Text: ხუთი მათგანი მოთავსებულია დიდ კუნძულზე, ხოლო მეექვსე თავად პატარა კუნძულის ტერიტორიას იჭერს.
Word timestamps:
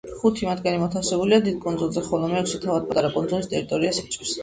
ხუთი 0.19 0.45
მათგანი 0.47 0.79
მოთავსებულია 0.83 1.39
დიდ 1.49 1.61
კუნძულზე, 1.67 2.05
ხოლო 2.09 2.33
მეექვსე 2.35 2.65
თავად 2.67 2.91
პატარა 2.91 3.15
კუნძულის 3.21 3.55
ტერიტორიას 3.57 4.07
იჭერს. 4.07 4.39